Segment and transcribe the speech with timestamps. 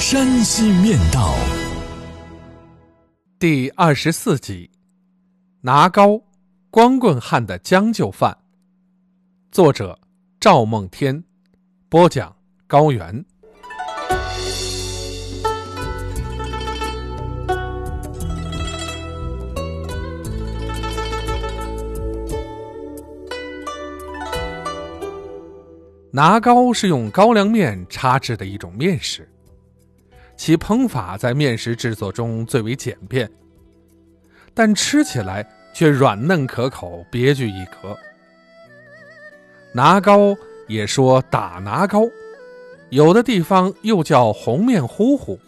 [0.00, 1.34] 山西面道》
[3.38, 4.68] 第二十四集：
[5.60, 6.18] 拿高
[6.70, 8.34] 光棍汉的将就饭。
[9.52, 9.96] 作者：
[10.40, 11.22] 赵梦天，
[11.90, 12.34] 播讲：
[12.66, 13.22] 高原。
[26.10, 29.28] 拿高是用高粱面插制的一种面食，
[30.40, 33.30] 其烹法在面食制作中最为简便，
[34.54, 37.94] 但吃起来却软嫩可口，别具一格。
[39.74, 40.34] 拿糕
[40.66, 42.08] 也说打拿糕，
[42.88, 45.38] 有的地方又叫红面糊糊，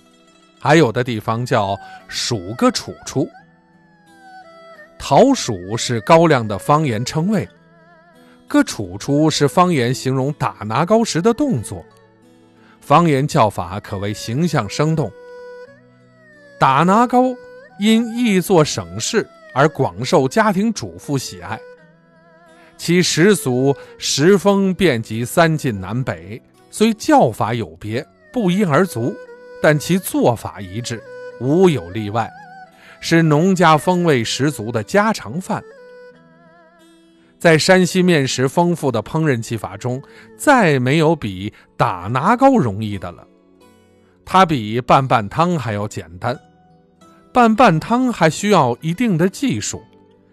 [0.60, 1.74] 还有的地方叫
[2.06, 3.26] 数个楚楚。
[4.98, 7.48] 桃黍是高粱的方言称谓。
[8.46, 11.82] 个楚楚是方言形容打拿糕时的动作，
[12.82, 15.10] 方言叫法可谓形象生动。
[16.58, 17.34] 打拿糕
[17.78, 21.58] 因易做省事而广受家庭主妇喜爱，
[22.76, 29.14] 其食俗食风遍及三晋南北，虽叫法有别，不一而足，
[29.62, 31.02] 但其做法一致，
[31.40, 32.30] 无有例外，
[33.00, 35.62] 是农家风味十足的家常饭。
[37.42, 40.00] 在山西面食丰富的烹饪技法中，
[40.36, 43.26] 再没有比打拿糕容易的了。
[44.24, 46.38] 它比拌拌汤还要简单。
[47.32, 49.82] 拌拌汤还需要一定的技术，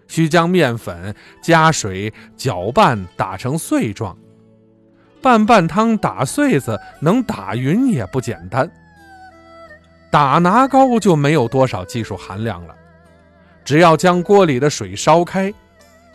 [0.06, 1.12] 需将面粉
[1.42, 4.16] 加水搅拌打成碎状。
[5.20, 8.70] 拌拌汤打碎子能打匀也不简单。
[10.12, 12.76] 打拿糕就没有多少技术含量了，
[13.64, 15.52] 只要将锅里的水烧开。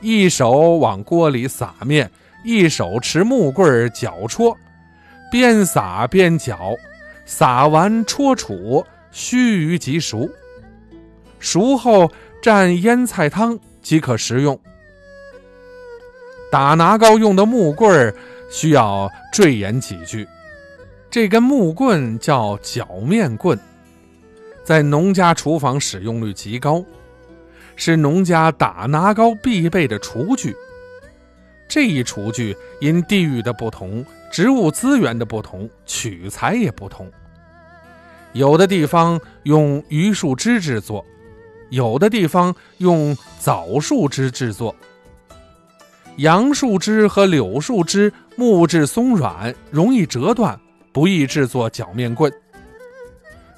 [0.01, 2.09] 一手往锅里撒面，
[2.43, 4.55] 一手持木棍搅戳，
[5.31, 6.75] 边撒边搅，
[7.25, 10.29] 撒完戳杵，须臾即熟。
[11.39, 12.11] 熟后
[12.41, 14.59] 蘸腌菜汤即可食用。
[16.51, 18.13] 打拿糕用的木棍
[18.51, 20.27] 需要赘言几句，
[21.09, 23.59] 这根木棍叫搅面棍，
[24.63, 26.83] 在农家厨房使用率极高。
[27.75, 30.55] 是农家打拿糕必备的厨具。
[31.67, 37.11] 这一厨具因地域的不同、植物资源的不同，取材也不同。
[38.33, 41.03] 有的地方用榆树枝制作，
[41.69, 44.75] 有的地方用枣树枝制作。
[46.17, 50.57] 杨树枝和柳树枝木质松软，容易折断，
[50.93, 52.31] 不易制作搅面棍。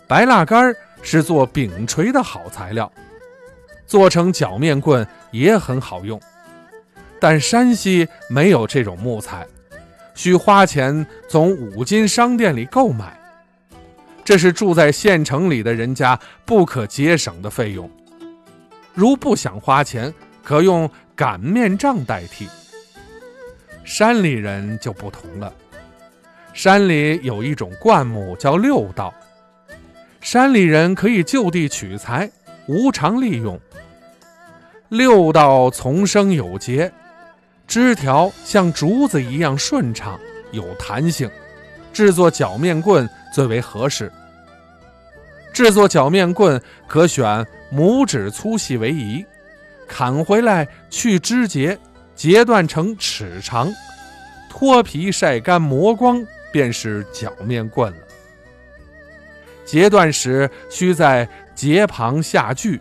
[0.07, 2.91] 白蜡杆是做饼锤的好材料。
[3.87, 6.21] 做成搅面棍也很好用，
[7.19, 9.47] 但山西没有这种木材，
[10.13, 13.17] 需花钱从五金商店里购买，
[14.25, 17.89] 这是住在县城里的人家不可节省的费用。
[18.93, 22.47] 如不想花钱，可用擀面杖代替。
[23.85, 25.53] 山里人就不同了，
[26.51, 29.13] 山里有一种灌木叫六道，
[30.19, 32.29] 山里人可以就地取材，
[32.67, 33.57] 无偿利用。
[34.89, 36.89] 六道丛生有节，
[37.67, 40.17] 枝条像竹子一样顺畅
[40.51, 41.29] 有弹性，
[41.91, 44.09] 制作绞面棍最为合适。
[45.51, 49.25] 制作绞面棍可选拇指粗细为宜，
[49.89, 51.77] 砍回来去枝节，
[52.15, 53.69] 截断成尺长，
[54.49, 57.99] 脱皮晒干磨光，便是绞面棍了。
[59.65, 62.79] 截断时需在节旁下锯，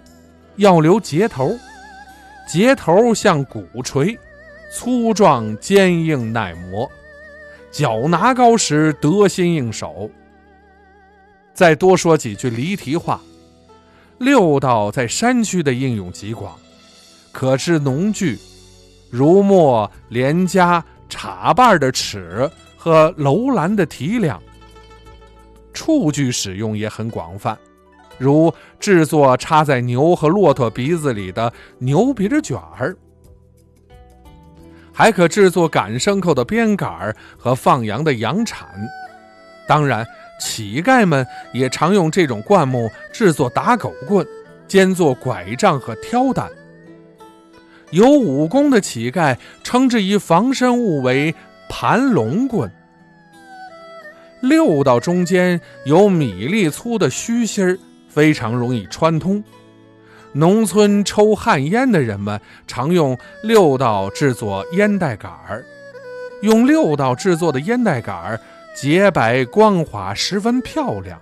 [0.55, 1.59] 要留节头。
[2.47, 4.17] 节头像鼓槌，
[4.73, 6.89] 粗壮坚硬耐磨，
[7.73, 10.09] 脚拿高时得心应手。
[11.53, 13.21] 再多说几句离题话，
[14.19, 16.57] 六道在山区的应用极广，
[17.33, 18.39] 可知农具，
[19.11, 24.41] 如磨、连夹、插把的尺和楼兰的提梁。
[25.73, 27.59] 畜具使用也很广泛。
[28.19, 32.97] 如制作插在牛和骆驼鼻子里的牛鼻子卷儿，
[34.93, 38.69] 还可制作赶牲口的鞭杆儿和放羊的羊铲。
[39.69, 40.07] 当然，
[40.41, 44.27] 乞丐们也常用这种灌木制作打狗棍，
[44.67, 46.49] 兼做拐杖和挑担。
[47.91, 51.35] 有武功的乞丐称之以防身物为
[51.69, 52.71] 盘龙棍。
[54.41, 57.79] 六道中间有米粒粗的虚心儿，
[58.17, 59.45] 非常容易穿通。
[60.33, 65.63] 农村抽旱烟的人们常用六道制作烟袋杆儿，
[66.41, 68.41] 用六道制作的烟袋杆儿
[68.75, 71.21] 洁白光滑，十分漂亮。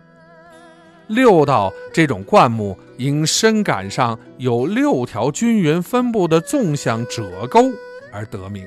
[1.08, 7.72] 六道这种灌木因身杆上有六条均匀分布的纵向褶沟
[8.12, 8.64] 而得名。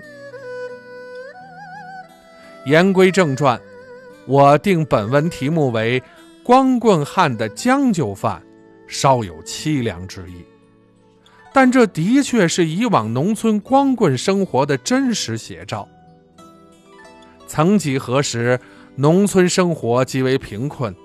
[2.65, 3.57] 言归正传，
[4.25, 6.03] 我定本文题目为
[6.47, 8.41] “光棍汉的将就饭”。
[8.87, 10.45] 稍有凄凉之意，
[11.51, 15.85] 但这的确是以往农村光棍生活的真实写照。
[17.47, 18.57] 曾几何时，
[18.95, 20.95] 农村生活极为贫困，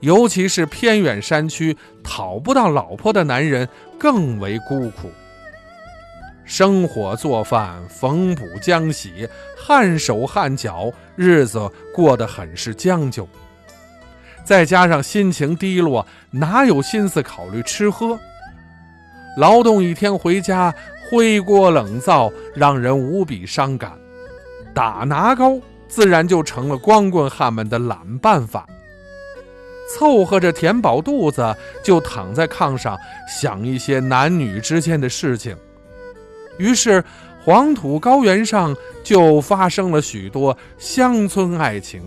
[0.00, 5.12] 尤其是偏远山区，讨不到老婆的男人更为孤苦。
[6.44, 13.28] 生火做饭，缝补浆洗，汗手汗脚，日子过得很是将就。
[14.46, 18.16] 再加上心情低落，哪有心思考虑吃喝？
[19.36, 20.72] 劳动一天回家，
[21.10, 23.92] 灰锅冷灶，让人无比伤感。
[24.72, 25.58] 打拿高
[25.88, 28.64] 自然就成了光棍汉们的懒办法。
[29.92, 32.96] 凑合着填饱肚子，就躺在炕上
[33.28, 35.56] 想一些男女之间的事情。
[36.58, 37.02] 于是，
[37.44, 42.00] 黄土高原上就发生了许多乡村爱情。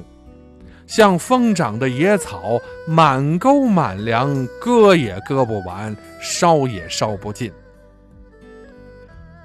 [0.89, 7.53] 像疯长的野草，满沟满梁，割也割不完，烧也烧不尽。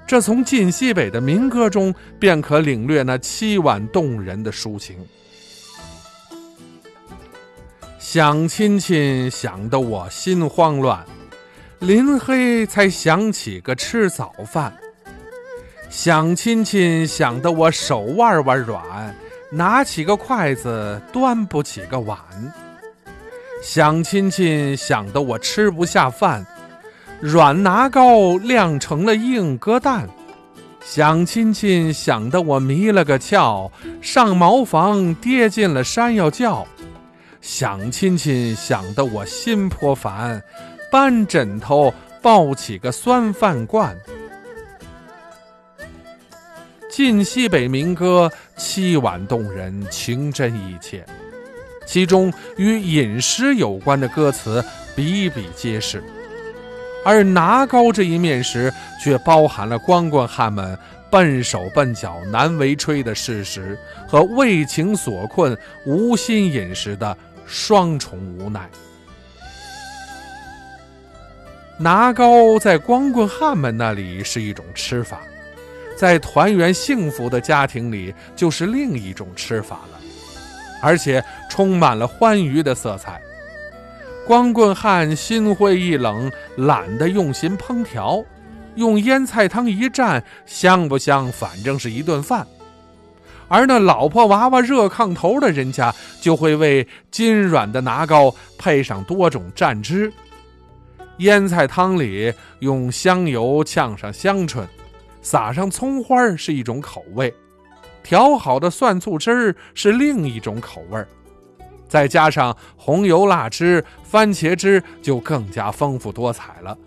[0.07, 4.97] 这从晋西北的民歌中便可领略那凄婉动人的抒情。
[7.99, 11.05] 想亲亲想得我心慌乱，
[11.77, 14.75] 临黑才想起个吃早饭。
[15.91, 19.15] 想亲亲想得我手腕腕软。
[19.55, 22.19] 拿起个筷子，端不起个碗。
[23.63, 26.45] 想亲亲，想得我吃不下饭，
[27.21, 30.09] 软拿糕晾成了硬疙蛋。
[30.81, 33.71] 想亲亲，想得我迷了个窍，
[34.01, 36.67] 上茅房跌进了山药窖。
[37.39, 40.43] 想亲亲，想得我心颇烦，
[40.91, 43.97] 搬枕头抱起个酸饭罐。
[46.91, 51.05] 晋西北民歌凄婉动人，情真意切，
[51.85, 54.63] 其中与饮食有关的歌词
[54.95, 56.03] 比比皆是，
[57.03, 58.73] 而拿高这一面时，
[59.03, 60.77] 却包含了光棍汉们
[61.11, 67.15] 笨手笨脚难为炊的事实和为情所困无心饮食的
[67.45, 68.69] 双重无奈。
[71.77, 75.19] 拿高在光棍汉们那里是一种吃法。
[75.95, 79.99] 在团圆幸福的家庭里，就是另一种吃法了，
[80.81, 83.21] 而且充满了欢愉的色彩。
[84.27, 88.23] 光棍汉心灰意冷，懒得用心烹调，
[88.75, 91.31] 用腌菜汤一蘸，香不香？
[91.31, 92.45] 反正是一顿饭。
[93.47, 100.11] 而那老婆娃娃热炕头的人家，就会为筋软的拿糕配上多种蘸汁。
[101.17, 104.67] 腌菜汤里用香油呛上香椿。
[105.25, 107.33] 撒上葱花是一种口味，
[108.03, 111.07] 调好的蒜醋汁儿是另一种口味儿，
[111.89, 116.77] 再加上红油辣汁、番茄汁，就更加丰富多彩了。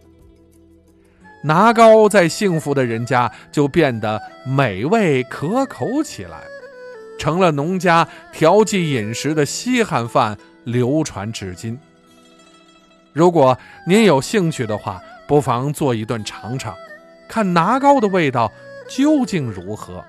[1.43, 6.45] 拿高在幸福的人家就变得美味可口起来，
[7.19, 11.77] 成了农家调剂饮食的稀罕饭，流传至今。
[13.13, 16.73] 如果您有兴趣的话，不妨做一顿尝尝。
[17.29, 18.51] 看拿糕的味道
[18.89, 20.03] 究竟如何？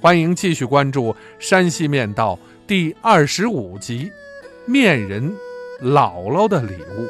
[0.00, 2.34] 欢迎继续关注《山西面道》
[2.66, 4.10] 第二十五集
[4.70, 5.34] 《面人
[5.82, 7.02] 姥姥的礼物》。